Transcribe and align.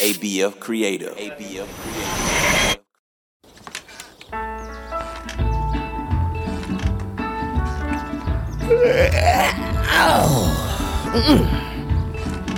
ABF 0.00 0.60
Creative. 0.60 1.16
ABF 1.16 1.66
Creative. 1.66 2.36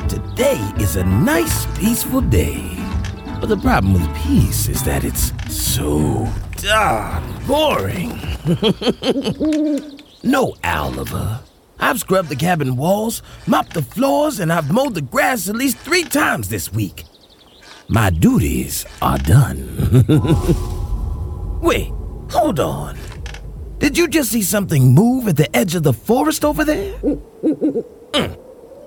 Today 0.08 0.60
is 0.78 0.96
a 0.96 1.04
nice, 1.04 1.66
peaceful 1.78 2.20
day. 2.20 2.76
But 3.40 3.48
the 3.48 3.56
problem 3.56 3.92
with 3.92 4.16
peace 4.16 4.68
is 4.68 4.82
that 4.82 5.04
it's 5.04 5.32
so 5.52 6.26
darn 6.56 7.22
boring. 7.46 8.20
no, 10.24 10.54
Oliver. 10.64 11.40
I've 11.80 12.00
scrubbed 12.00 12.28
the 12.28 12.36
cabin 12.36 12.76
walls, 12.76 13.22
mopped 13.46 13.74
the 13.74 13.82
floors, 13.82 14.40
and 14.40 14.52
I've 14.52 14.70
mowed 14.72 14.94
the 14.94 15.02
grass 15.02 15.48
at 15.48 15.56
least 15.56 15.78
three 15.78 16.04
times 16.04 16.48
this 16.48 16.72
week. 16.72 17.04
My 17.88 18.10
duties 18.10 18.84
are 19.00 19.18
done. 19.18 20.04
Wait, 21.62 21.92
hold 22.30 22.60
on. 22.60 22.98
Did 23.78 23.96
you 23.96 24.08
just 24.08 24.30
see 24.30 24.42
something 24.42 24.94
move 24.94 25.28
at 25.28 25.36
the 25.36 25.54
edge 25.56 25.74
of 25.74 25.84
the 25.84 25.92
forest 25.92 26.44
over 26.44 26.64
there? 26.64 26.92
Mm. 26.98 28.38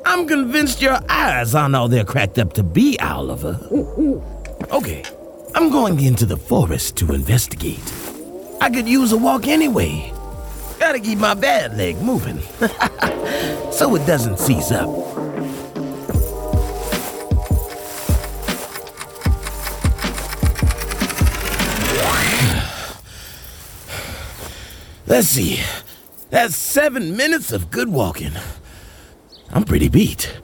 I'm 0.06 0.28
convinced 0.28 0.82
your 0.82 1.00
eyes 1.10 1.56
aren't 1.56 1.76
all 1.76 1.88
they're 1.88 2.04
cracked 2.04 2.38
up 2.40 2.54
to 2.54 2.64
be, 2.64 3.00
Oliver. 3.00 3.60
Okay, 4.72 5.04
I'm 5.56 5.70
going 5.70 6.00
into 6.02 6.26
the 6.26 6.38
forest 6.38 6.98
to 6.98 7.14
investigate. 7.14 7.94
I 8.60 8.70
could 8.70 8.88
use 8.88 9.12
a 9.12 9.18
walk 9.18 9.48
anyway. 9.48 10.12
Gotta 10.92 11.04
keep 11.04 11.20
my 11.20 11.34
bad 11.34 11.78
leg 11.78 12.02
moving 12.02 12.42
so 13.72 13.96
it 13.96 14.06
doesn't 14.06 14.40
seize 14.40 14.74
up. 14.74 14.90
Let's 25.08 25.30
see. 25.30 25.62
That's 26.30 26.58
seven 26.58 27.16
minutes 27.16 27.54
of 27.54 27.72
good 27.72 27.88
walking. 27.88 28.34
I'm 29.52 29.64
pretty 29.64 29.88
beat. 29.88 30.42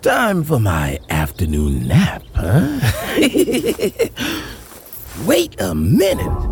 Time 0.00 0.44
for 0.44 0.58
my 0.58 0.98
afternoon 1.10 1.86
nap, 1.86 2.22
huh? 2.34 2.80
Wait 5.26 5.60
a 5.60 5.74
minute. 5.74 6.49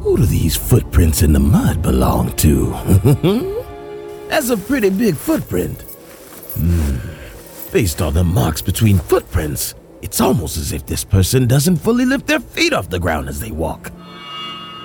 Who 0.00 0.16
do 0.16 0.26
these 0.26 0.56
footprints 0.56 1.22
in 1.22 1.32
the 1.32 1.40
mud 1.40 1.82
belong 1.82 2.32
to? 2.36 2.70
That's 4.28 4.50
a 4.50 4.56
pretty 4.56 4.90
big 4.90 5.16
footprint. 5.16 5.82
Hmm. 6.56 6.98
Based 7.72 8.00
on 8.00 8.14
the 8.14 8.24
marks 8.24 8.62
between 8.62 8.98
footprints, 8.98 9.74
it's 10.00 10.20
almost 10.20 10.56
as 10.56 10.72
if 10.72 10.86
this 10.86 11.04
person 11.04 11.46
doesn't 11.46 11.78
fully 11.78 12.04
lift 12.04 12.26
their 12.26 12.40
feet 12.40 12.72
off 12.72 12.88
the 12.88 13.00
ground 13.00 13.28
as 13.28 13.40
they 13.40 13.50
walk. 13.50 13.90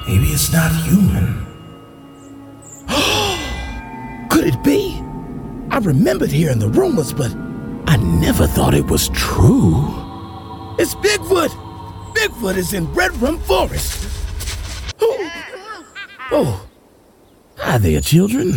Maybe 0.07 0.25
it's 0.25 0.51
not 0.51 0.71
human. 0.83 1.45
Could 4.29 4.47
it 4.47 4.63
be? 4.63 4.99
I 5.69 5.77
remembered 5.77 6.31
hearing 6.31 6.59
the 6.59 6.69
rumors, 6.69 7.13
but 7.13 7.33
I 7.87 7.97
never 7.97 8.47
thought 8.47 8.73
it 8.73 8.87
was 8.87 9.09
true. 9.09 9.75
It's 10.79 10.95
Bigfoot! 10.95 11.51
Bigfoot 12.15 12.57
is 12.57 12.73
in 12.73 12.87
Redrum 12.87 13.39
Forest. 13.41 14.22
Oh. 16.31 16.65
Hi 17.57 17.77
there, 17.77 18.01
children. 18.01 18.53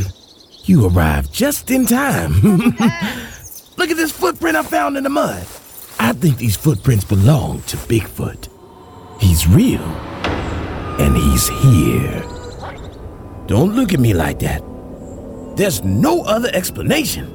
You 0.65 0.87
arrived 0.89 1.33
just 1.33 1.71
in 1.71 1.87
time. 1.87 2.41
Look 3.77 3.91
at 3.91 3.97
this 3.97 4.13
footprint 4.13 4.57
I 4.57 4.63
found 4.63 4.97
in 4.97 5.05
the 5.05 5.11
mud. 5.11 5.47
I 5.99 6.13
think 6.13 6.39
these 6.39 6.57
footprints 6.57 7.05
belong 7.05 7.63
to 7.63 7.77
Bigfoot. 7.77 8.49
He's 9.21 9.47
real. 9.47 9.83
And 10.99 11.17
he's 11.17 11.49
here. 11.49 12.23
Don't 13.47 13.77
look 13.77 13.93
at 13.93 14.01
me 14.01 14.13
like 14.13 14.39
that. 14.41 14.63
There's 15.57 15.85
no 15.85 16.23
other 16.23 16.51
explanation. 16.53 17.33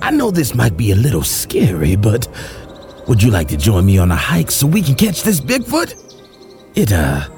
I 0.00 0.10
know 0.10 0.30
this 0.30 0.54
might 0.54 0.76
be 0.76 0.92
a 0.92 0.96
little 0.96 1.22
scary, 1.22 1.96
but 1.96 2.26
would 3.08 3.22
you 3.22 3.30
like 3.30 3.48
to 3.48 3.56
join 3.56 3.84
me 3.86 3.98
on 3.98 4.10
a 4.10 4.16
hike 4.16 4.50
so 4.50 4.66
we 4.66 4.80
can 4.80 4.94
catch 4.94 5.22
this 5.22 5.40
Bigfoot? 5.40 5.94
It, 6.76 6.92
uh, 6.92 7.28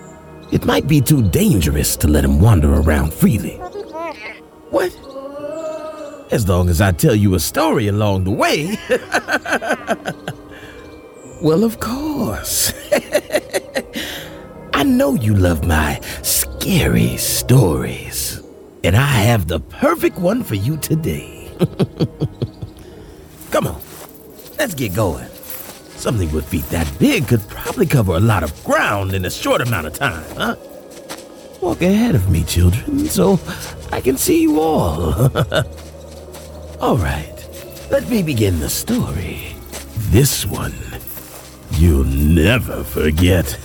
it 0.52 0.64
might 0.64 0.86
be 0.86 1.00
too 1.00 1.22
dangerous 1.28 1.96
to 1.96 2.08
let 2.08 2.24
him 2.24 2.40
wander 2.40 2.74
around 2.74 3.12
freely. 3.12 3.56
What? 4.70 4.92
As 6.32 6.48
long 6.48 6.68
as 6.68 6.80
I 6.80 6.92
tell 6.92 7.14
you 7.14 7.34
a 7.34 7.40
story 7.40 7.88
along 7.88 8.24
the 8.24 8.30
way. 8.30 8.76
well, 11.42 11.64
of 11.64 11.80
course. 11.80 12.72
I 14.74 14.82
know 14.82 15.14
you 15.14 15.34
love 15.34 15.66
my 15.66 16.00
scary 16.22 17.16
stories, 17.16 18.42
and 18.84 18.96
I 18.96 19.06
have 19.06 19.46
the 19.46 19.60
perfect 19.60 20.18
one 20.18 20.42
for 20.42 20.54
you 20.54 20.76
today. 20.76 21.50
Come 23.50 23.68
on, 23.68 23.80
let's 24.58 24.74
get 24.74 24.94
going. 24.94 25.26
Something 25.96 26.30
with 26.32 26.48
feet 26.48 26.68
that 26.70 26.90
big 26.98 27.28
could 27.28 27.46
probably 27.48 27.86
cover 27.86 28.16
a 28.16 28.20
lot 28.20 28.42
of 28.42 28.64
ground 28.64 29.14
in 29.14 29.24
a 29.24 29.30
short 29.30 29.60
amount 29.60 29.86
of 29.86 29.94
time, 29.94 30.24
huh? 30.36 30.56
Walk 31.60 31.82
ahead 31.82 32.14
of 32.14 32.30
me, 32.30 32.44
children, 32.44 33.06
so 33.06 33.40
I 33.90 34.00
can 34.00 34.16
see 34.16 34.42
you 34.42 34.60
all. 34.60 35.36
all 36.80 36.96
right, 36.96 37.34
let 37.90 38.08
me 38.08 38.22
begin 38.22 38.60
the 38.60 38.68
story. 38.68 39.54
This 40.10 40.46
one 40.46 40.74
you'll 41.72 42.04
never 42.04 42.84
forget. 42.84 43.46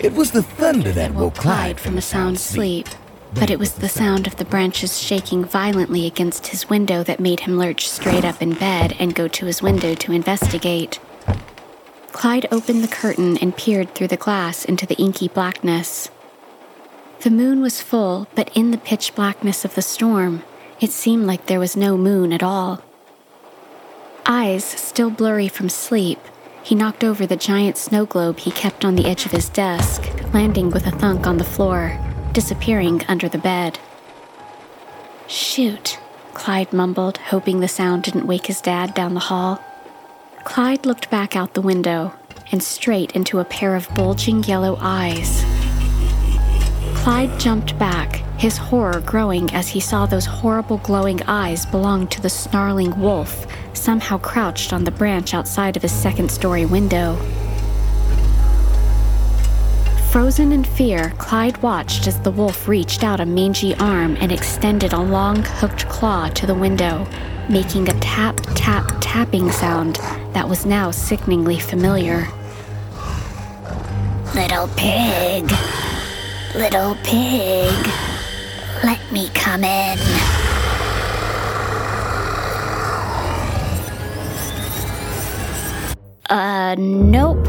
it 0.00 0.12
was 0.12 0.32
the 0.32 0.42
thunder 0.42 0.92
that 0.92 1.14
woke 1.14 1.34
Clyde 1.34 1.78
from 1.78 1.98
a 1.98 2.02
sound 2.02 2.38
sleep. 2.38 2.88
But 3.34 3.50
it 3.50 3.58
was 3.58 3.74
the 3.74 3.88
sound 3.88 4.26
of 4.26 4.36
the 4.36 4.44
branches 4.44 5.00
shaking 5.00 5.44
violently 5.44 6.06
against 6.06 6.48
his 6.48 6.68
window 6.68 7.02
that 7.04 7.20
made 7.20 7.40
him 7.40 7.58
lurch 7.58 7.88
straight 7.88 8.24
up 8.24 8.40
in 8.40 8.54
bed 8.54 8.96
and 8.98 9.14
go 9.14 9.28
to 9.28 9.46
his 9.46 9.62
window 9.62 9.94
to 9.94 10.12
investigate. 10.12 10.98
Clyde 12.12 12.46
opened 12.50 12.82
the 12.82 12.88
curtain 12.88 13.36
and 13.38 13.56
peered 13.56 13.94
through 13.94 14.08
the 14.08 14.16
glass 14.16 14.64
into 14.64 14.86
the 14.86 14.96
inky 14.96 15.28
blackness. 15.28 16.10
The 17.20 17.30
moon 17.30 17.60
was 17.60 17.82
full, 17.82 18.28
but 18.34 18.50
in 18.56 18.70
the 18.70 18.78
pitch 18.78 19.14
blackness 19.14 19.64
of 19.64 19.74
the 19.74 19.82
storm, 19.82 20.42
it 20.80 20.90
seemed 20.90 21.26
like 21.26 21.46
there 21.46 21.60
was 21.60 21.76
no 21.76 21.96
moon 21.96 22.32
at 22.32 22.42
all. 22.42 22.82
Eyes 24.24 24.64
still 24.64 25.10
blurry 25.10 25.48
from 25.48 25.68
sleep, 25.68 26.18
he 26.62 26.74
knocked 26.74 27.04
over 27.04 27.26
the 27.26 27.36
giant 27.36 27.76
snow 27.76 28.04
globe 28.04 28.40
he 28.40 28.50
kept 28.50 28.84
on 28.84 28.94
the 28.94 29.06
edge 29.06 29.26
of 29.26 29.32
his 29.32 29.48
desk, 29.48 30.02
landing 30.34 30.70
with 30.70 30.86
a 30.86 30.90
thunk 30.90 31.26
on 31.26 31.38
the 31.38 31.44
floor 31.44 31.98
disappearing 32.32 33.04
under 33.08 33.28
the 33.28 33.38
bed. 33.38 33.78
Shoot, 35.26 35.98
Clyde 36.34 36.72
mumbled, 36.72 37.18
hoping 37.18 37.60
the 37.60 37.68
sound 37.68 38.04
didn't 38.04 38.26
wake 38.26 38.46
his 38.46 38.60
dad 38.60 38.94
down 38.94 39.14
the 39.14 39.20
hall. 39.20 39.62
Clyde 40.44 40.86
looked 40.86 41.10
back 41.10 41.36
out 41.36 41.54
the 41.54 41.60
window 41.60 42.14
and 42.50 42.62
straight 42.62 43.12
into 43.12 43.38
a 43.38 43.44
pair 43.44 43.76
of 43.76 43.92
bulging 43.94 44.42
yellow 44.44 44.78
eyes. 44.80 45.44
Clyde 46.94 47.38
jumped 47.38 47.78
back, 47.78 48.16
his 48.38 48.56
horror 48.56 49.00
growing 49.00 49.50
as 49.52 49.68
he 49.68 49.80
saw 49.80 50.06
those 50.06 50.26
horrible 50.26 50.78
glowing 50.78 51.22
eyes 51.24 51.66
belong 51.66 52.06
to 52.08 52.20
the 52.20 52.30
snarling 52.30 52.98
wolf, 53.00 53.46
somehow 53.74 54.18
crouched 54.18 54.72
on 54.72 54.84
the 54.84 54.90
branch 54.90 55.34
outside 55.34 55.76
of 55.76 55.82
his 55.82 55.92
second 55.92 56.30
story 56.30 56.66
window. 56.66 57.18
Frozen 60.10 60.52
in 60.52 60.64
fear, 60.64 61.12
Clyde 61.18 61.62
watched 61.62 62.06
as 62.06 62.18
the 62.20 62.30
wolf 62.30 62.66
reached 62.66 63.04
out 63.04 63.20
a 63.20 63.26
mangy 63.26 63.74
arm 63.74 64.16
and 64.20 64.32
extended 64.32 64.94
a 64.94 64.98
long, 64.98 65.42
hooked 65.44 65.86
claw 65.90 66.30
to 66.30 66.46
the 66.46 66.54
window, 66.54 67.06
making 67.50 67.90
a 67.90 68.00
tap, 68.00 68.40
tap, 68.54 68.90
tapping 69.02 69.52
sound 69.52 69.96
that 70.32 70.48
was 70.48 70.64
now 70.64 70.90
sickeningly 70.90 71.58
familiar. 71.58 72.26
Little 74.34 74.68
pig, 74.76 75.52
little 76.54 76.94
pig, 77.04 77.74
let 78.82 79.00
me 79.12 79.28
come 79.34 79.62
in. 79.62 79.98
Uh, 86.30 86.74
nope, 86.78 87.46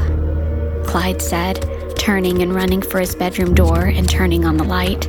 Clyde 0.86 1.22
said 1.22 1.69
turning 2.10 2.42
and 2.42 2.56
running 2.56 2.82
for 2.82 3.00
his 3.00 3.14
bedroom 3.14 3.54
door 3.54 3.84
and 3.84 4.10
turning 4.10 4.44
on 4.44 4.58
the 4.58 4.64
light. 4.64 5.06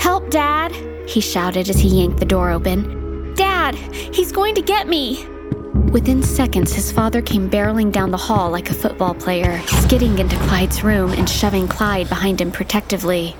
Help, 0.00 0.30
Dad! 0.30 0.72
he 1.06 1.20
shouted 1.20 1.68
as 1.68 1.78
he 1.78 2.00
yanked 2.00 2.20
the 2.20 2.24
door 2.24 2.48
open. 2.48 3.34
Dad, 3.34 3.74
he's 3.74 4.32
going 4.32 4.54
to 4.54 4.62
get 4.62 4.88
me! 4.88 5.26
Within 5.92 6.22
seconds, 6.22 6.72
his 6.72 6.90
father 6.90 7.20
came 7.20 7.50
barreling 7.50 7.92
down 7.92 8.12
the 8.12 8.16
hall 8.16 8.50
like 8.50 8.70
a 8.70 8.74
football 8.74 9.12
player, 9.12 9.60
skidding 9.66 10.18
into 10.18 10.36
Clyde's 10.46 10.82
room 10.82 11.12
and 11.12 11.28
shoving 11.28 11.68
Clyde 11.68 12.08
behind 12.08 12.40
him 12.40 12.50
protectively. 12.50 13.36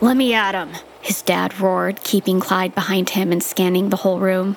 Let 0.00 0.16
me 0.16 0.32
at 0.32 0.54
him, 0.54 0.70
his 1.02 1.20
dad 1.20 1.60
roared, 1.60 2.02
keeping 2.02 2.40
Clyde 2.40 2.74
behind 2.74 3.10
him 3.10 3.32
and 3.32 3.42
scanning 3.42 3.90
the 3.90 3.96
whole 3.96 4.18
room. 4.18 4.56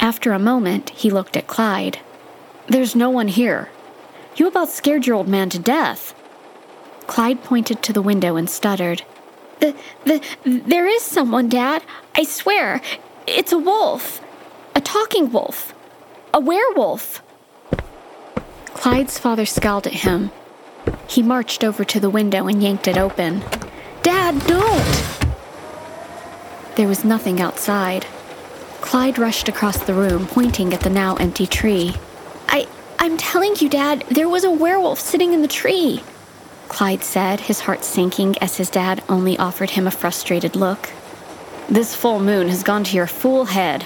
After 0.00 0.32
a 0.32 0.38
moment, 0.38 0.90
he 0.90 1.08
looked 1.08 1.34
at 1.34 1.46
Clyde. 1.46 2.00
There's 2.66 2.94
no 2.94 3.08
one 3.08 3.28
here. 3.28 3.70
You 4.36 4.48
about 4.48 4.68
scared 4.68 5.06
your 5.06 5.16
old 5.16 5.28
man 5.28 5.50
to 5.50 5.58
death. 5.58 6.14
Clyde 7.06 7.44
pointed 7.44 7.82
to 7.82 7.92
the 7.92 8.02
window 8.02 8.36
and 8.36 8.48
stuttered. 8.50 9.02
The, 9.60 9.74
the, 10.04 10.20
there 10.44 10.86
is 10.86 11.02
someone, 11.02 11.48
Dad. 11.48 11.82
I 12.14 12.24
swear. 12.24 12.80
It's 13.26 13.52
a 13.52 13.58
wolf. 13.58 14.20
A 14.74 14.80
talking 14.80 15.30
wolf. 15.30 15.74
A 16.32 16.40
werewolf. 16.40 17.22
Clyde's 18.66 19.18
father 19.18 19.46
scowled 19.46 19.86
at 19.86 19.92
him. 19.92 20.30
He 21.06 21.22
marched 21.22 21.62
over 21.62 21.84
to 21.84 22.00
the 22.00 22.10
window 22.10 22.48
and 22.48 22.62
yanked 22.62 22.88
it 22.88 22.98
open. 22.98 23.42
Dad, 24.02 24.44
don't! 24.46 25.24
There 26.76 26.88
was 26.88 27.04
nothing 27.04 27.40
outside. 27.40 28.04
Clyde 28.80 29.18
rushed 29.18 29.48
across 29.48 29.78
the 29.78 29.94
room, 29.94 30.26
pointing 30.26 30.74
at 30.74 30.80
the 30.80 30.90
now 30.90 31.14
empty 31.16 31.46
tree. 31.46 31.94
I'm 33.04 33.18
telling 33.18 33.54
you, 33.56 33.68
Dad, 33.68 34.02
there 34.10 34.30
was 34.30 34.44
a 34.44 34.50
werewolf 34.50 34.98
sitting 34.98 35.34
in 35.34 35.42
the 35.42 35.46
tree. 35.46 36.02
Clyde 36.68 37.04
said, 37.04 37.38
his 37.38 37.60
heart 37.60 37.84
sinking 37.84 38.38
as 38.38 38.56
his 38.56 38.70
dad 38.70 39.04
only 39.10 39.36
offered 39.36 39.68
him 39.68 39.86
a 39.86 39.90
frustrated 39.90 40.56
look. 40.56 40.88
This 41.68 41.94
full 41.94 42.18
moon 42.18 42.48
has 42.48 42.62
gone 42.62 42.82
to 42.84 42.96
your 42.96 43.06
fool 43.06 43.44
head. 43.44 43.84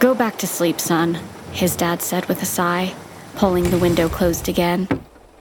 Go 0.00 0.14
back 0.14 0.36
to 0.36 0.46
sleep, 0.46 0.80
son, 0.80 1.18
his 1.52 1.76
dad 1.76 2.02
said 2.02 2.26
with 2.26 2.42
a 2.42 2.44
sigh, 2.44 2.94
pulling 3.36 3.70
the 3.70 3.78
window 3.78 4.10
closed 4.10 4.50
again. 4.50 4.86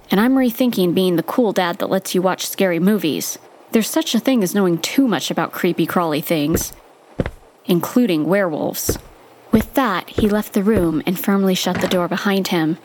And 0.10 0.22
I'm 0.22 0.36
rethinking 0.36 0.96
being 0.96 1.18
the 1.18 1.24
cool 1.24 1.52
dad 1.52 1.80
that 1.80 1.90
lets 1.90 2.16
you 2.16 2.22
watch 2.22 2.48
scary 2.48 2.80
movies. 2.80 3.38
There's 3.74 3.90
such 3.90 4.16
a 4.16 4.22
thing 4.22 4.42
as 4.42 4.56
knowing 4.56 4.78
too 4.78 5.06
much 5.06 5.30
about 5.30 5.52
creepy 5.52 5.86
crawly 5.86 6.22
things, 6.22 6.72
including 7.66 8.28
werewolves. 8.28 8.98
With 9.52 9.74
that, 9.74 10.08
he 10.08 10.30
left 10.30 10.54
the 10.54 10.64
room 10.64 11.04
and 11.06 11.20
firmly 11.20 11.56
shut 11.56 11.82
the 11.82 11.90
door 11.90 12.08
behind 12.08 12.48
him. 12.48 12.78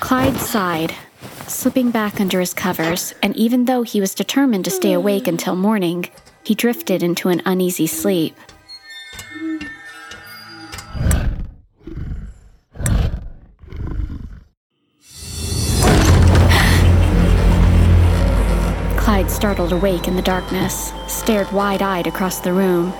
Clyde 0.00 0.36
sighed, 0.36 0.94
slipping 1.46 1.90
back 1.90 2.20
under 2.20 2.38
his 2.38 2.52
covers, 2.54 3.14
and 3.22 3.34
even 3.34 3.64
though 3.64 3.82
he 3.82 4.00
was 4.00 4.14
determined 4.14 4.64
to 4.66 4.70
stay 4.70 4.92
awake 4.92 5.26
until 5.26 5.56
morning, 5.56 6.08
he 6.44 6.54
drifted 6.54 7.02
into 7.02 7.28
an 7.28 7.42
uneasy 7.44 7.86
sleep. 7.86 8.36
Clyde 18.96 19.30
startled 19.30 19.72
awake 19.72 20.06
in 20.06 20.14
the 20.14 20.22
darkness, 20.22 20.92
stared 21.08 21.50
wide 21.52 21.82
eyed 21.82 22.06
across 22.06 22.40
the 22.40 22.52
room, 22.52 22.90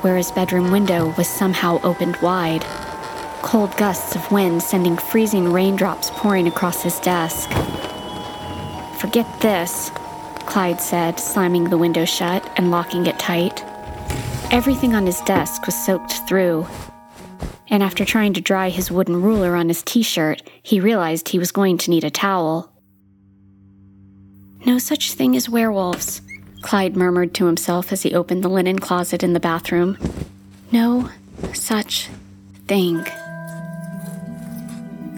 where 0.00 0.16
his 0.16 0.32
bedroom 0.32 0.72
window 0.72 1.14
was 1.16 1.28
somehow 1.28 1.78
opened 1.84 2.16
wide. 2.16 2.64
Cold 3.42 3.76
gusts 3.76 4.14
of 4.14 4.32
wind 4.32 4.62
sending 4.62 4.96
freezing 4.96 5.52
raindrops 5.52 6.10
pouring 6.10 6.46
across 6.46 6.82
his 6.82 6.98
desk. 7.00 7.50
Forget 8.98 9.26
this, 9.40 9.90
Clyde 10.46 10.80
said, 10.80 11.18
slamming 11.18 11.64
the 11.64 11.76
window 11.76 12.04
shut 12.04 12.48
and 12.56 12.70
locking 12.70 13.06
it 13.06 13.18
tight. 13.18 13.62
Everything 14.52 14.94
on 14.94 15.06
his 15.06 15.20
desk 15.22 15.66
was 15.66 15.74
soaked 15.74 16.26
through, 16.28 16.66
and 17.68 17.82
after 17.82 18.04
trying 18.04 18.32
to 18.34 18.40
dry 18.40 18.68
his 18.68 18.90
wooden 18.90 19.20
ruler 19.20 19.56
on 19.56 19.68
his 19.68 19.82
t 19.82 20.02
shirt, 20.02 20.42
he 20.62 20.78
realized 20.78 21.28
he 21.28 21.38
was 21.38 21.52
going 21.52 21.78
to 21.78 21.90
need 21.90 22.04
a 22.04 22.10
towel. 22.10 22.70
No 24.64 24.78
such 24.78 25.12
thing 25.12 25.34
as 25.34 25.48
werewolves, 25.48 26.22
Clyde 26.62 26.96
murmured 26.96 27.34
to 27.34 27.46
himself 27.46 27.92
as 27.92 28.02
he 28.02 28.14
opened 28.14 28.44
the 28.44 28.48
linen 28.48 28.78
closet 28.78 29.22
in 29.22 29.32
the 29.32 29.40
bathroom. 29.40 29.98
No 30.70 31.10
such 31.52 32.08
thing. 32.68 33.04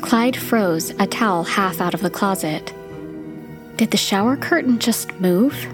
Clyde 0.04 0.36
froze, 0.36 0.90
a 0.98 1.06
towel 1.06 1.44
half 1.44 1.80
out 1.80 1.94
of 1.94 2.02
the 2.02 2.10
closet. 2.10 2.74
Did 3.76 3.90
the 3.90 3.96
shower 3.96 4.36
curtain 4.36 4.78
just 4.78 5.10
move? 5.18 5.66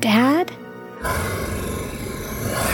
Dad? 0.00 0.52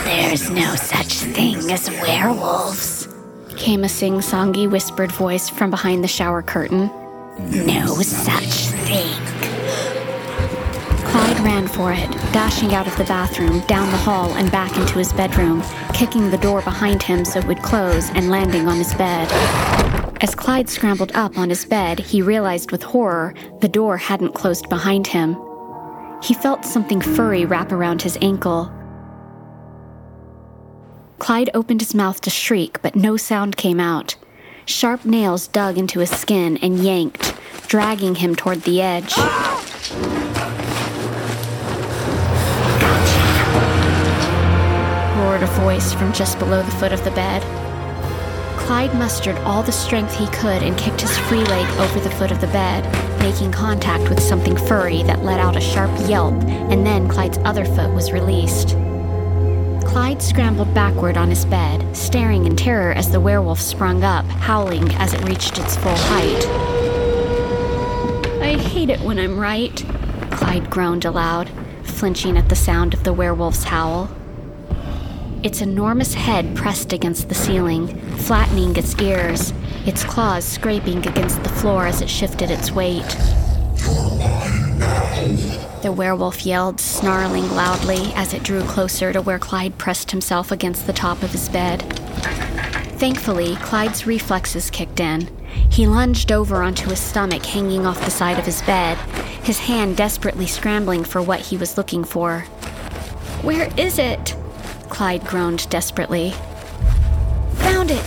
There's 0.04 0.50
no 0.50 0.74
such 0.74 1.12
thing 1.12 1.70
as 1.70 1.88
werewolves, 2.02 3.06
came 3.56 3.84
a 3.84 3.88
sing 3.88 4.14
songy 4.14 4.68
whispered 4.68 5.12
voice 5.12 5.48
from 5.48 5.70
behind 5.70 6.02
the 6.02 6.08
shower 6.08 6.42
curtain. 6.42 6.90
No 7.38 7.86
such 8.02 8.74
thing. 8.84 9.14
Clyde 11.06 11.38
ran 11.38 11.68
for 11.68 11.92
it, 11.92 12.10
dashing 12.32 12.74
out 12.74 12.88
of 12.88 12.96
the 12.98 13.04
bathroom, 13.04 13.60
down 13.68 13.92
the 13.92 13.96
hall, 13.96 14.34
and 14.34 14.50
back 14.50 14.76
into 14.76 14.98
his 14.98 15.12
bedroom, 15.12 15.62
kicking 15.94 16.30
the 16.30 16.38
door 16.38 16.62
behind 16.62 17.00
him 17.00 17.24
so 17.24 17.38
it 17.38 17.46
would 17.46 17.62
close 17.62 18.10
and 18.10 18.28
landing 18.28 18.66
on 18.66 18.76
his 18.76 18.92
bed. 18.94 20.05
As 20.22 20.34
Clyde 20.34 20.70
scrambled 20.70 21.12
up 21.14 21.36
on 21.36 21.50
his 21.50 21.66
bed, 21.66 21.98
he 21.98 22.22
realized 22.22 22.72
with 22.72 22.82
horror 22.82 23.34
the 23.60 23.68
door 23.68 23.98
hadn't 23.98 24.34
closed 24.34 24.68
behind 24.70 25.06
him. 25.06 25.36
He 26.22 26.32
felt 26.32 26.64
something 26.64 27.02
furry 27.02 27.44
wrap 27.44 27.70
around 27.70 28.00
his 28.00 28.16
ankle. 28.22 28.72
Clyde 31.18 31.50
opened 31.52 31.80
his 31.80 31.94
mouth 31.94 32.20
to 32.22 32.30
shriek, 32.30 32.80
but 32.80 32.96
no 32.96 33.16
sound 33.16 33.56
came 33.56 33.78
out. 33.78 34.16
Sharp 34.64 35.04
nails 35.04 35.48
dug 35.48 35.76
into 35.76 36.00
his 36.00 36.10
skin 36.10 36.56
and 36.58 36.78
yanked, 36.78 37.34
dragging 37.68 38.14
him 38.14 38.34
toward 38.34 38.62
the 38.62 38.80
edge. 38.80 39.14
roared 45.18 45.42
a 45.42 45.46
voice 45.60 45.92
from 45.92 46.12
just 46.12 46.38
below 46.38 46.62
the 46.62 46.70
foot 46.72 46.92
of 46.92 47.04
the 47.04 47.10
bed. 47.10 47.42
Clyde 48.66 48.96
mustered 48.96 49.36
all 49.38 49.62
the 49.62 49.70
strength 49.70 50.12
he 50.12 50.26
could 50.26 50.60
and 50.60 50.76
kicked 50.76 51.00
his 51.00 51.16
free 51.18 51.44
leg 51.44 51.68
over 51.78 52.00
the 52.00 52.10
foot 52.10 52.32
of 52.32 52.40
the 52.40 52.48
bed, 52.48 52.84
making 53.20 53.52
contact 53.52 54.08
with 54.08 54.18
something 54.20 54.56
furry 54.56 55.04
that 55.04 55.22
let 55.22 55.38
out 55.38 55.56
a 55.56 55.60
sharp 55.60 55.88
yelp, 56.08 56.34
and 56.42 56.84
then 56.84 57.08
Clyde's 57.08 57.38
other 57.44 57.64
foot 57.64 57.94
was 57.94 58.10
released. 58.10 58.70
Clyde 59.86 60.20
scrambled 60.20 60.74
backward 60.74 61.16
on 61.16 61.30
his 61.30 61.44
bed, 61.44 61.96
staring 61.96 62.44
in 62.44 62.56
terror 62.56 62.90
as 62.90 63.08
the 63.08 63.20
werewolf 63.20 63.60
sprung 63.60 64.02
up, 64.02 64.24
howling 64.24 64.92
as 64.96 65.14
it 65.14 65.24
reached 65.28 65.60
its 65.60 65.76
full 65.76 65.94
height. 65.96 66.44
I 68.42 68.56
hate 68.58 68.90
it 68.90 68.98
when 68.98 69.20
I'm 69.20 69.38
right, 69.38 69.76
Clyde 70.32 70.70
groaned 70.70 71.04
aloud, 71.04 71.48
flinching 71.84 72.36
at 72.36 72.48
the 72.48 72.56
sound 72.56 72.94
of 72.94 73.04
the 73.04 73.12
werewolf's 73.12 73.62
howl. 73.62 74.10
Its 75.42 75.60
enormous 75.60 76.14
head 76.14 76.56
pressed 76.56 76.92
against 76.92 77.28
the 77.28 77.34
ceiling, 77.34 77.88
flattening 78.16 78.74
its 78.76 78.94
ears, 79.00 79.52
its 79.84 80.02
claws 80.04 80.44
scraping 80.44 81.06
against 81.06 81.42
the 81.42 81.48
floor 81.48 81.86
as 81.86 82.00
it 82.00 82.10
shifted 82.10 82.50
its 82.50 82.72
weight. 82.72 83.06
The 85.82 85.94
werewolf 85.96 86.44
yelled, 86.44 86.80
snarling 86.80 87.48
loudly 87.54 88.12
as 88.14 88.34
it 88.34 88.42
drew 88.42 88.62
closer 88.62 89.12
to 89.12 89.22
where 89.22 89.38
Clyde 89.38 89.78
pressed 89.78 90.10
himself 90.10 90.50
against 90.50 90.86
the 90.86 90.92
top 90.92 91.22
of 91.22 91.30
his 91.30 91.48
bed. 91.48 91.82
Thankfully, 92.98 93.56
Clyde's 93.56 94.06
reflexes 94.06 94.70
kicked 94.70 95.00
in. 95.00 95.28
He 95.70 95.86
lunged 95.86 96.32
over 96.32 96.62
onto 96.62 96.88
his 96.88 96.98
stomach 96.98 97.44
hanging 97.44 97.86
off 97.86 98.04
the 98.04 98.10
side 98.10 98.38
of 98.38 98.46
his 98.46 98.62
bed, 98.62 98.96
his 99.44 99.60
hand 99.60 99.96
desperately 99.96 100.46
scrambling 100.46 101.04
for 101.04 101.20
what 101.22 101.40
he 101.40 101.56
was 101.56 101.76
looking 101.76 102.04
for. 102.04 102.40
Where 103.42 103.70
is 103.76 103.98
it? 103.98 104.34
Clyde 104.88 105.24
groaned 105.24 105.68
desperately. 105.68 106.32
Found 107.54 107.90
it! 107.90 108.04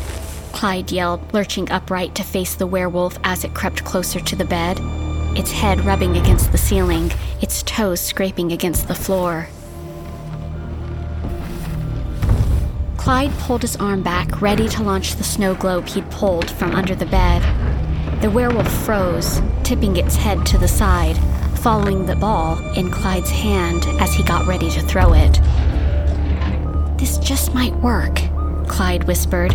Clyde 0.51 0.91
yelled, 0.91 1.33
lurching 1.33 1.71
upright 1.71 2.15
to 2.15 2.24
face 2.24 2.55
the 2.55 2.67
werewolf 2.67 3.17
as 3.24 3.43
it 3.43 3.53
crept 3.53 3.86
closer 3.86 4.19
to 4.19 4.36
the 4.36 4.45
bed, 4.45 4.79
its 5.38 5.51
head 5.51 5.86
rubbing 5.86 6.17
against 6.17 6.51
the 6.51 6.57
ceiling, 6.57 7.12
its 7.41 7.63
toes 7.63 8.01
scraping 8.01 8.51
against 8.51 8.88
the 8.88 8.95
floor. 8.95 9.48
Clyde 12.98 13.31
pulled 13.39 13.62
his 13.62 13.77
arm 13.77 14.03
back, 14.03 14.41
ready 14.41 14.67
to 14.67 14.83
launch 14.83 15.15
the 15.15 15.24
snow 15.24 15.55
globe 15.55 15.88
he'd 15.88 16.12
pulled 16.12 16.51
from 16.51 16.75
under 16.75 16.93
the 16.93 17.05
bed. 17.05 17.41
The 18.21 18.29
werewolf 18.29 18.69
froze, 18.83 19.41
tipping 19.63 19.95
its 19.95 20.15
head 20.15 20.45
to 20.48 20.57
the 20.57 20.67
side, 20.67 21.17
following 21.59 22.05
the 22.05 22.17
ball 22.17 22.57
in 22.74 22.91
Clyde's 22.91 23.29
hand 23.29 23.86
as 24.01 24.13
he 24.13 24.24
got 24.24 24.45
ready 24.45 24.69
to 24.71 24.81
throw 24.81 25.13
it. 25.13 25.39
This 26.99 27.17
just 27.17 27.53
might 27.53 27.73
work, 27.77 28.19
Clyde 28.67 29.05
whispered. 29.05 29.53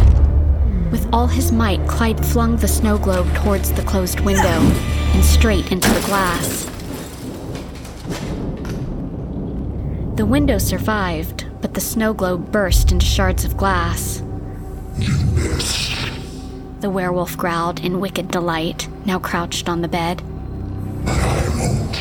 With 0.91 1.07
all 1.13 1.27
his 1.27 1.53
might, 1.53 1.87
Clyde 1.87 2.25
flung 2.25 2.57
the 2.57 2.67
snow 2.67 2.97
globe 2.97 3.33
towards 3.35 3.71
the 3.71 3.83
closed 3.83 4.21
window 4.21 4.43
and 4.43 5.23
straight 5.23 5.71
into 5.71 5.91
the 5.91 6.01
glass. 6.07 6.65
The 10.17 10.25
window 10.25 10.57
survived, 10.57 11.45
but 11.61 11.75
the 11.75 11.83
snow 11.83 12.15
globe 12.15 12.51
burst 12.51 12.91
into 12.93 13.05
shards 13.05 13.45
of 13.45 13.59
glass. 13.59 14.23
You 14.97 15.13
missed. 15.35 15.99
The 16.81 16.89
werewolf 16.89 17.37
growled 17.37 17.81
in 17.81 18.01
wicked 18.01 18.29
delight, 18.29 18.89
now 19.05 19.19
crouched 19.19 19.69
on 19.69 19.83
the 19.83 19.89
bed. 19.89 20.23
I 21.07 21.49
won't. 21.59 22.01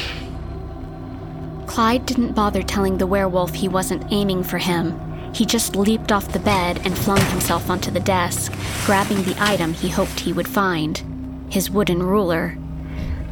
Clyde 1.67 2.05
didn't 2.05 2.31
bother 2.31 2.63
telling 2.63 2.97
the 2.97 3.07
werewolf 3.07 3.55
he 3.55 3.67
wasn't 3.67 4.09
aiming 4.09 4.43
for 4.43 4.57
him. 4.57 5.12
He 5.33 5.45
just 5.45 5.75
leaped 5.75 6.11
off 6.11 6.31
the 6.31 6.39
bed 6.39 6.81
and 6.85 6.97
flung 6.97 7.19
himself 7.19 7.69
onto 7.69 7.89
the 7.89 7.99
desk, 7.99 8.53
grabbing 8.85 9.23
the 9.23 9.35
item 9.39 9.73
he 9.73 9.89
hoped 9.89 10.19
he 10.19 10.31
would 10.31 10.47
find 10.47 11.03
his 11.49 11.69
wooden 11.69 12.03
ruler. 12.03 12.57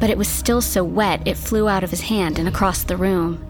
But 0.00 0.10
it 0.10 0.18
was 0.18 0.28
still 0.28 0.60
so 0.60 0.82
wet 0.82 1.26
it 1.26 1.36
flew 1.36 1.68
out 1.68 1.84
of 1.84 1.90
his 1.90 2.02
hand 2.02 2.38
and 2.38 2.48
across 2.48 2.82
the 2.82 2.96
room. 2.96 3.44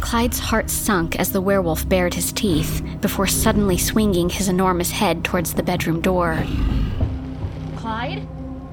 Clyde's 0.00 0.38
heart 0.38 0.70
sunk 0.70 1.16
as 1.18 1.32
the 1.32 1.40
werewolf 1.40 1.88
bared 1.88 2.14
his 2.14 2.32
teeth 2.32 2.84
before 3.00 3.26
suddenly 3.26 3.78
swinging 3.78 4.28
his 4.28 4.48
enormous 4.48 4.90
head 4.90 5.24
towards 5.24 5.54
the 5.54 5.62
bedroom 5.62 6.00
door. 6.00 6.44
Clyde? 7.76 8.20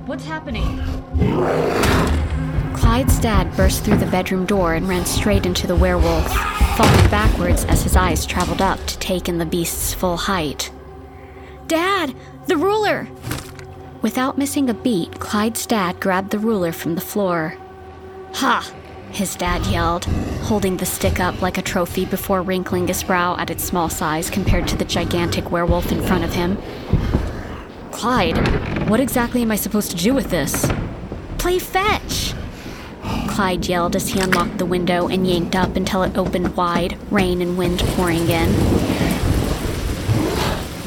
What's 0.06 0.26
happening? 0.26 0.80
Clyde's 2.84 3.18
dad 3.18 3.56
burst 3.56 3.86
through 3.86 3.96
the 3.96 4.06
bedroom 4.08 4.46
door 4.46 4.74
and 4.74 4.90
ran 4.90 5.06
straight 5.06 5.46
into 5.46 5.66
the 5.66 5.76
werewolf, 5.76 6.28
falling 6.76 7.10
backwards 7.10 7.64
as 7.64 7.82
his 7.82 7.96
eyes 7.96 8.26
traveled 8.26 8.62
up 8.62 8.78
to 8.86 9.00
take 9.00 9.30
in 9.30 9.38
the 9.38 9.46
beast's 9.46 9.94
full 9.94 10.18
height. 10.18 10.70
Dad! 11.68 12.14
The 12.48 12.58
ruler! 12.58 13.08
Without 14.02 14.38
missing 14.38 14.70
a 14.70 14.74
beat, 14.74 15.18
Clyde's 15.22 15.66
dad 15.66 16.02
grabbed 16.02 16.32
the 16.32 16.40
ruler 16.40 16.74
from 16.74 16.96
the 16.96 17.02
floor. 17.02 17.56
Ha! 18.34 18.70
His 19.12 19.34
dad 19.38 19.66
yelled, 19.68 20.04
holding 20.44 20.76
the 20.76 20.86
stick 20.86 21.22
up 21.22 21.42
like 21.42 21.58
a 21.58 21.64
trophy 21.64 22.04
before 22.04 22.42
wrinkling 22.42 22.90
his 22.90 23.02
brow 23.02 23.38
at 23.38 23.50
its 23.50 23.64
small 23.64 23.88
size 23.88 24.30
compared 24.30 24.68
to 24.68 24.76
the 24.76 24.86
gigantic 24.86 25.52
werewolf 25.52 25.90
in 25.90 26.04
front 26.04 26.26
of 26.26 26.34
him. 26.34 26.58
Clyde, 27.92 28.90
what 28.90 29.00
exactly 29.00 29.42
am 29.42 29.52
I 29.52 29.56
supposed 29.56 29.90
to 29.92 29.98
do 29.98 30.14
with 30.14 30.30
this? 30.30 30.70
Play 31.38 31.60
fetch! 31.60 32.33
Clyde 33.34 33.66
yelled 33.66 33.96
as 33.96 34.10
he 34.10 34.20
unlocked 34.20 34.60
the 34.60 34.66
window 34.66 35.08
and 35.08 35.26
yanked 35.26 35.56
up 35.56 35.76
until 35.76 36.04
it 36.04 36.16
opened 36.16 36.56
wide, 36.56 37.00
rain 37.10 37.42
and 37.42 37.58
wind 37.58 37.80
pouring 37.80 38.30
in. 38.30 38.54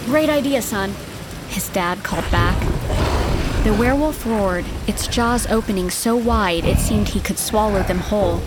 Great 0.04 0.28
idea, 0.28 0.62
son, 0.62 0.94
his 1.48 1.68
dad 1.70 2.04
called 2.04 2.30
back. 2.30 2.56
The 3.64 3.74
werewolf 3.74 4.24
roared, 4.24 4.64
its 4.86 5.08
jaws 5.08 5.48
opening 5.48 5.90
so 5.90 6.14
wide 6.14 6.64
it 6.64 6.78
seemed 6.78 7.08
he 7.08 7.20
could 7.20 7.36
swallow 7.36 7.82
them 7.82 7.98
whole. 7.98 8.38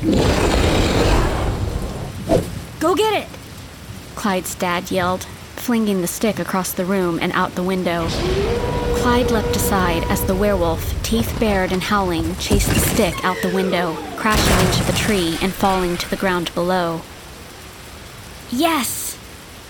Go 2.79 2.95
get 2.95 3.13
it! 3.21 3.27
Clyde's 4.15 4.55
dad 4.55 4.91
yelled, 4.91 5.25
flinging 5.57 5.99
the 5.99 6.07
stick 6.07 6.39
across 6.39 6.71
the 6.71 6.85
room 6.85 7.19
and 7.21 7.33
out 7.33 7.55
the 7.55 7.63
window. 7.63 8.07
Clyde 9.01 9.31
leapt 9.31 9.55
aside 9.55 10.03
as 10.09 10.23
the 10.25 10.35
werewolf, 10.35 11.01
teeth 11.03 11.33
bared 11.39 11.71
and 11.71 11.81
howling, 11.81 12.35
chased 12.35 12.69
the 12.69 12.79
stick 12.79 13.15
out 13.23 13.37
the 13.41 13.53
window, 13.53 13.95
crashing 14.17 14.67
into 14.67 14.83
the 14.83 14.97
tree 14.97 15.37
and 15.41 15.53
falling 15.53 15.97
to 15.97 16.09
the 16.09 16.17
ground 16.17 16.53
below. 16.53 17.01
Yes! 18.51 19.17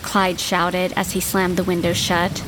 Clyde 0.02 0.40
shouted 0.40 0.94
as 0.96 1.12
he 1.12 1.20
slammed 1.20 1.58
the 1.58 1.64
window 1.64 1.94
shut. 1.94 2.44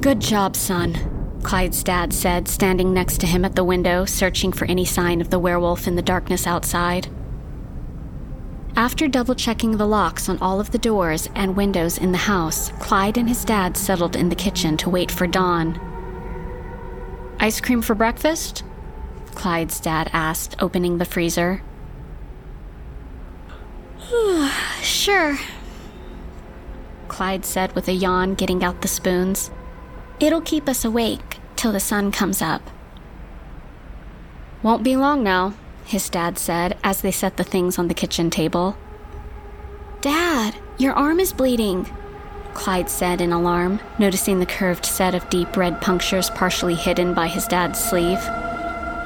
Good 0.00 0.20
job, 0.20 0.56
son, 0.56 1.18
Clyde's 1.42 1.82
dad 1.82 2.12
said, 2.12 2.48
standing 2.48 2.92
next 2.92 3.20
to 3.20 3.26
him 3.26 3.44
at 3.44 3.54
the 3.54 3.64
window, 3.64 4.04
searching 4.04 4.52
for 4.52 4.64
any 4.66 4.84
sign 4.84 5.20
of 5.20 5.30
the 5.30 5.38
werewolf 5.38 5.86
in 5.86 5.94
the 5.94 6.02
darkness 6.02 6.46
outside. 6.46 7.08
After 8.78 9.08
double 9.08 9.34
checking 9.34 9.76
the 9.76 9.88
locks 9.88 10.28
on 10.28 10.38
all 10.38 10.60
of 10.60 10.70
the 10.70 10.78
doors 10.78 11.28
and 11.34 11.56
windows 11.56 11.98
in 11.98 12.12
the 12.12 12.18
house, 12.18 12.70
Clyde 12.78 13.18
and 13.18 13.28
his 13.28 13.44
dad 13.44 13.76
settled 13.76 14.14
in 14.14 14.28
the 14.28 14.36
kitchen 14.36 14.76
to 14.76 14.88
wait 14.88 15.10
for 15.10 15.26
dawn. 15.26 15.80
Ice 17.40 17.60
cream 17.60 17.82
for 17.82 17.96
breakfast? 17.96 18.62
Clyde's 19.34 19.80
dad 19.80 20.08
asked, 20.12 20.54
opening 20.60 20.98
the 20.98 21.04
freezer. 21.04 21.60
sure, 24.80 25.36
Clyde 27.08 27.44
said 27.44 27.74
with 27.74 27.88
a 27.88 27.92
yawn, 27.92 28.36
getting 28.36 28.62
out 28.62 28.82
the 28.82 28.86
spoons. 28.86 29.50
It'll 30.20 30.40
keep 30.40 30.68
us 30.68 30.84
awake 30.84 31.38
till 31.56 31.72
the 31.72 31.80
sun 31.80 32.12
comes 32.12 32.40
up. 32.40 32.62
Won't 34.62 34.84
be 34.84 34.94
long 34.94 35.24
now, 35.24 35.54
his 35.88 36.10
dad 36.10 36.38
said 36.38 36.76
as 36.84 37.00
they 37.00 37.10
set 37.10 37.38
the 37.38 37.44
things 37.44 37.78
on 37.78 37.88
the 37.88 37.94
kitchen 37.94 38.28
table. 38.28 38.76
Dad, 40.02 40.54
your 40.76 40.92
arm 40.92 41.18
is 41.18 41.32
bleeding, 41.32 41.90
Clyde 42.52 42.90
said 42.90 43.22
in 43.22 43.32
alarm, 43.32 43.80
noticing 43.98 44.38
the 44.38 44.44
curved 44.44 44.84
set 44.84 45.14
of 45.14 45.30
deep 45.30 45.56
red 45.56 45.80
punctures 45.80 46.28
partially 46.28 46.74
hidden 46.74 47.14
by 47.14 47.26
his 47.26 47.46
dad's 47.46 47.82
sleeve. 47.82 48.20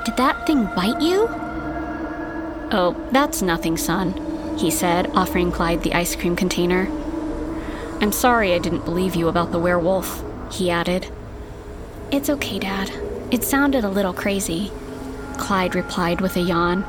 Did 0.04 0.16
that 0.16 0.44
thing 0.44 0.64
bite 0.74 1.00
you? 1.00 1.28
Oh, 2.72 2.96
that's 3.12 3.42
nothing, 3.42 3.76
son, 3.76 4.56
he 4.58 4.70
said, 4.70 5.08
offering 5.14 5.52
Clyde 5.52 5.84
the 5.84 5.94
ice 5.94 6.16
cream 6.16 6.34
container. 6.34 6.88
I'm 8.00 8.10
sorry 8.12 8.54
I 8.54 8.58
didn't 8.58 8.84
believe 8.84 9.14
you 9.14 9.28
about 9.28 9.52
the 9.52 9.60
werewolf 9.60 10.24
he 10.50 10.68
added. 10.68 11.06
It's 12.10 12.28
okay, 12.28 12.58
Dad. 12.58 12.90
It 13.30 13.44
sounded 13.44 13.84
a 13.84 13.88
little 13.88 14.12
crazy. 14.12 14.72
Clyde 15.42 15.74
replied 15.74 16.20
with 16.20 16.36
a 16.36 16.40
yawn. 16.40 16.84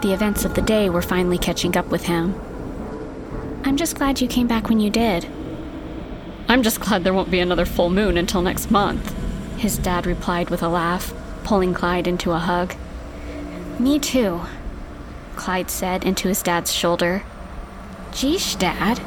The 0.00 0.14
events 0.14 0.46
of 0.46 0.54
the 0.54 0.62
day 0.62 0.88
were 0.88 1.02
finally 1.02 1.36
catching 1.36 1.76
up 1.76 1.88
with 1.88 2.06
him. 2.06 2.34
I'm 3.62 3.76
just 3.76 3.96
glad 3.96 4.22
you 4.22 4.26
came 4.26 4.46
back 4.46 4.70
when 4.70 4.80
you 4.80 4.88
did. 4.88 5.28
I'm 6.48 6.62
just 6.62 6.80
glad 6.80 7.04
there 7.04 7.12
won't 7.12 7.30
be 7.30 7.40
another 7.40 7.66
full 7.66 7.90
moon 7.90 8.16
until 8.16 8.40
next 8.40 8.70
month, 8.70 9.14
his 9.58 9.76
dad 9.76 10.06
replied 10.06 10.48
with 10.48 10.62
a 10.62 10.68
laugh, 10.68 11.12
pulling 11.44 11.74
Clyde 11.74 12.06
into 12.06 12.32
a 12.32 12.38
hug. 12.38 12.74
Me 13.78 13.98
too, 13.98 14.40
Clyde 15.36 15.70
said 15.70 16.04
into 16.04 16.28
his 16.28 16.42
dad's 16.42 16.72
shoulder. 16.72 17.22
Geesh, 18.12 18.58
Dad, 18.58 18.98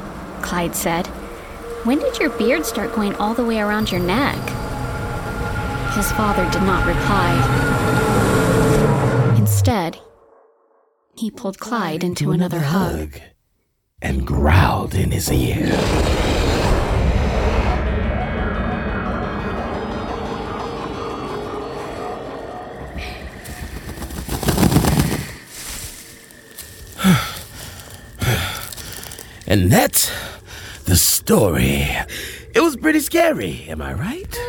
Clyde 0.44 0.76
said. 0.76 1.08
When 1.84 1.98
did 1.98 2.20
your 2.20 2.30
beard 2.30 2.64
start 2.64 2.94
going 2.94 3.16
all 3.16 3.34
the 3.34 3.46
way 3.46 3.60
around 3.60 3.92
your 3.92 4.02
neck? 4.02 4.38
His 5.96 6.12
father 6.12 6.48
did 6.52 6.62
not 6.62 6.86
reply. 6.86 8.07
Instead, 9.68 10.00
he 11.18 11.30
pulled 11.30 11.60
Clyde 11.60 12.02
into 12.02 12.32
another 12.32 12.62
hug 12.62 13.20
and 14.02 14.26
growled 14.26 14.96
in 14.96 15.12
his 15.12 15.30
ear. 15.30 15.66
and 29.48 29.70
that's 29.70 30.10
the 30.86 30.96
story. 30.96 31.90
It 32.56 32.62
was 32.62 32.78
pretty 32.78 33.02
scary, 33.02 33.66
am 33.68 33.82
I 33.82 33.92
right? 33.92 34.47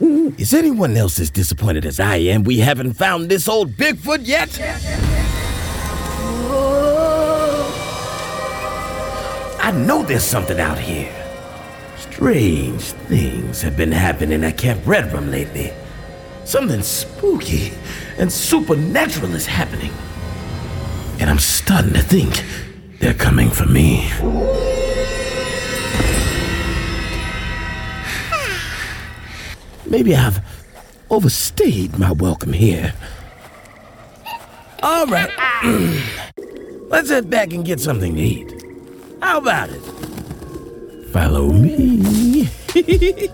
Is 0.00 0.52
anyone 0.52 0.96
else 0.96 1.20
as 1.20 1.30
disappointed 1.30 1.86
as 1.86 2.00
I 2.00 2.16
am 2.16 2.42
we 2.42 2.58
haven't 2.58 2.94
found 2.94 3.28
this 3.28 3.48
old 3.48 3.72
Bigfoot 3.72 4.26
yet? 4.26 4.50
I 9.62 9.70
know 9.70 10.02
there's 10.02 10.24
something 10.24 10.58
out 10.58 10.78
here. 10.78 11.12
Strange 11.96 12.82
things 12.82 13.62
have 13.62 13.76
been 13.76 13.92
happening 13.92 14.42
at 14.42 14.58
Camp 14.58 14.80
Redrum 14.82 15.30
lately. 15.30 15.72
Something 16.44 16.82
spooky 16.82 17.72
and 18.18 18.32
supernatural 18.32 19.34
is 19.34 19.46
happening. 19.46 19.92
And 21.20 21.30
I'm 21.30 21.38
starting 21.38 21.92
to 21.92 22.02
think 22.02 22.44
they're 22.98 23.14
coming 23.14 23.48
for 23.48 23.66
me. 23.66 24.10
Maybe 29.94 30.16
I've 30.16 30.40
overstayed 31.08 31.96
my 32.00 32.10
welcome 32.10 32.52
here. 32.52 32.92
All 34.82 35.06
right. 35.06 35.30
Let's 36.88 37.10
head 37.10 37.30
back 37.30 37.52
and 37.52 37.64
get 37.64 37.78
something 37.78 38.16
to 38.16 38.20
eat. 38.20 38.52
How 39.22 39.38
about 39.38 39.70
it? 39.70 39.78
Follow 41.12 41.52
me. 41.52 42.48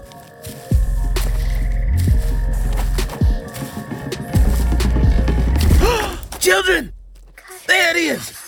Children! 6.40 6.92
There 7.68 7.96
it 7.96 7.96
is! 7.96 8.38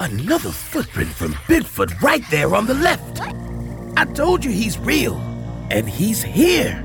Another 0.00 0.50
footprint 0.50 1.10
from 1.10 1.34
Bigfoot 1.46 2.02
right 2.02 2.24
there 2.32 2.56
on 2.56 2.66
the 2.66 2.74
left. 2.74 3.20
I 3.96 4.06
told 4.12 4.44
you 4.44 4.50
he's 4.50 4.76
real, 4.76 5.14
and 5.70 5.88
he's 5.88 6.20
here. 6.20 6.83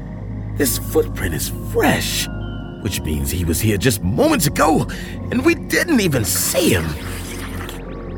This 0.60 0.78
footprint 0.78 1.34
is 1.34 1.54
fresh, 1.72 2.28
which 2.82 3.00
means 3.00 3.32
he 3.32 3.46
was 3.46 3.62
here 3.62 3.78
just 3.78 4.04
moments 4.04 4.46
ago, 4.46 4.86
and 5.32 5.46
we 5.46 5.56
didn't 5.56 6.02
even 6.02 6.26
see 6.26 6.74
him. 6.74 6.86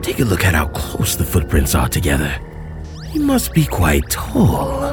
Take 0.01 0.19
a 0.19 0.25
look 0.25 0.43
at 0.43 0.55
how 0.55 0.69
close 0.69 1.15
the 1.15 1.24
footprints 1.24 1.75
are 1.75 1.88
together. 1.88 2.36
He 3.12 3.19
must 3.19 3.53
be 3.53 3.67
quite 3.67 4.10
tall. 4.10 4.83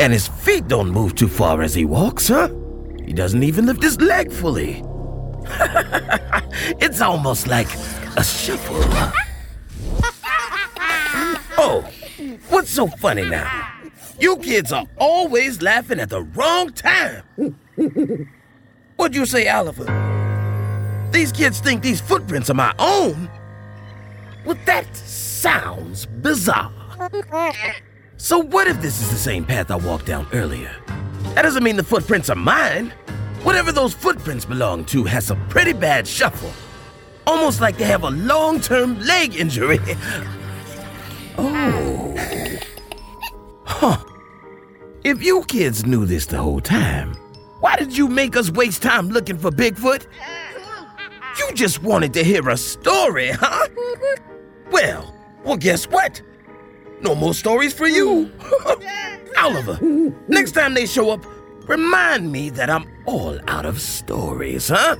And 0.00 0.12
his 0.12 0.28
feet 0.28 0.68
don't 0.68 0.92
move 0.92 1.16
too 1.16 1.26
far 1.26 1.60
as 1.60 1.74
he 1.74 1.84
walks, 1.84 2.28
huh? 2.28 2.50
He 3.04 3.14
doesn't 3.14 3.42
even 3.42 3.66
lift 3.66 3.82
his 3.82 4.00
leg 4.00 4.30
fully. 4.30 4.84
it's 6.80 7.00
almost 7.00 7.48
like 7.48 7.74
a 8.16 8.22
shuffle. 8.22 8.84
Oh, 11.62 11.82
what's 12.48 12.70
so 12.70 12.86
funny 12.86 13.28
now? 13.28 13.79
You 14.20 14.36
kids 14.36 14.70
are 14.70 14.86
always 14.98 15.62
laughing 15.62 15.98
at 15.98 16.10
the 16.10 16.22
wrong 16.22 16.72
time. 16.72 17.22
What'd 18.96 19.16
you 19.16 19.24
say, 19.24 19.48
Oliver? 19.48 19.86
These 21.10 21.32
kids 21.32 21.58
think 21.58 21.82
these 21.82 22.00
footprints 22.02 22.50
are 22.50 22.54
my 22.54 22.74
own? 22.78 23.30
Well, 24.44 24.58
that 24.66 24.94
sounds 24.94 26.06
bizarre. 26.06 26.72
So, 28.22 28.38
what 28.38 28.66
if 28.66 28.82
this 28.82 29.00
is 29.00 29.08
the 29.08 29.16
same 29.16 29.46
path 29.46 29.70
I 29.70 29.76
walked 29.76 30.04
down 30.04 30.26
earlier? 30.34 30.76
That 31.34 31.40
doesn't 31.40 31.64
mean 31.64 31.76
the 31.76 31.82
footprints 31.82 32.28
are 32.28 32.34
mine. 32.34 32.92
Whatever 33.44 33.72
those 33.72 33.94
footprints 33.94 34.44
belong 34.44 34.84
to 34.92 35.04
has 35.04 35.30
a 35.30 35.36
pretty 35.48 35.72
bad 35.72 36.06
shuffle. 36.06 36.52
Almost 37.26 37.62
like 37.62 37.78
they 37.78 37.86
have 37.86 38.02
a 38.04 38.10
long 38.10 38.60
term 38.60 39.00
leg 39.00 39.36
injury. 39.36 39.78
Oh. 41.38 42.14
Huh. 43.64 43.96
If 45.02 45.22
you 45.22 45.44
kids 45.44 45.86
knew 45.86 46.04
this 46.04 46.26
the 46.26 46.36
whole 46.36 46.60
time, 46.60 47.14
why 47.60 47.76
did 47.76 47.96
you 47.96 48.06
make 48.06 48.36
us 48.36 48.50
waste 48.50 48.82
time 48.82 49.08
looking 49.08 49.38
for 49.38 49.50
Bigfoot? 49.50 50.06
You 51.38 51.54
just 51.54 51.82
wanted 51.82 52.12
to 52.14 52.22
hear 52.22 52.46
a 52.50 52.56
story, 52.56 53.30
huh? 53.30 53.68
Well, 54.70 55.14
well, 55.42 55.56
guess 55.56 55.86
what? 55.88 56.20
No 57.00 57.14
more 57.14 57.32
stories 57.32 57.72
for 57.72 57.88
you. 57.88 58.30
Oliver, 59.38 59.78
next 60.28 60.52
time 60.52 60.74
they 60.74 60.84
show 60.84 61.08
up, 61.10 61.24
remind 61.66 62.30
me 62.30 62.50
that 62.50 62.68
I'm 62.68 62.86
all 63.06 63.38
out 63.48 63.64
of 63.64 63.80
stories, 63.80 64.68
huh? 64.68 64.96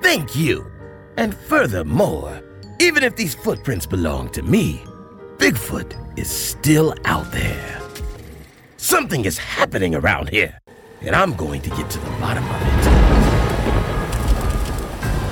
Thank 0.00 0.34
you. 0.34 0.70
And 1.18 1.34
furthermore, 1.34 2.42
even 2.80 3.04
if 3.04 3.14
these 3.16 3.34
footprints 3.34 3.84
belong 3.84 4.30
to 4.30 4.42
me, 4.42 4.82
Bigfoot 5.36 6.18
is 6.18 6.30
still 6.30 6.94
out 7.04 7.30
there. 7.30 7.83
Something 8.84 9.24
is 9.24 9.38
happening 9.38 9.94
around 9.94 10.28
here, 10.28 10.60
and 11.00 11.16
I'm 11.16 11.32
going 11.36 11.62
to 11.62 11.70
get 11.70 11.88
to 11.88 11.98
the 11.98 12.10
bottom 12.20 12.44
of 12.44 12.60
it. 12.60 12.84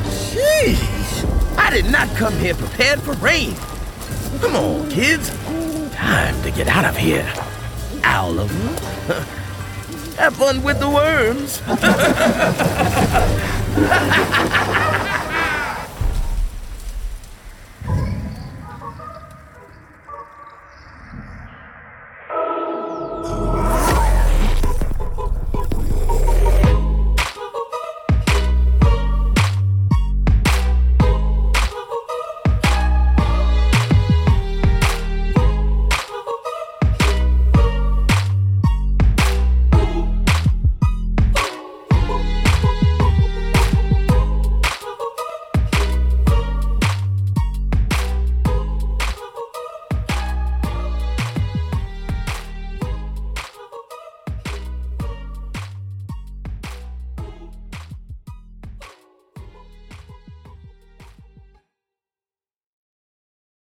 Sheesh! 0.08 1.58
I 1.58 1.68
did 1.68 1.84
not 1.92 2.08
come 2.16 2.32
here 2.38 2.54
prepared 2.54 3.02
for 3.02 3.12
rain. 3.16 3.54
Come 4.40 4.56
on, 4.56 4.88
kids. 4.88 5.28
Time 5.94 6.42
to 6.44 6.50
get 6.50 6.66
out 6.66 6.86
of 6.86 6.96
here. 6.96 7.30
Oliver. 8.06 8.54
Have 10.16 10.34
fun 10.34 10.62
with 10.62 10.80
the 10.80 10.88
worms. 10.88 11.60